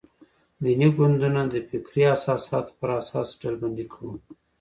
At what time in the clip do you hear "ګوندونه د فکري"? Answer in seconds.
0.97-2.03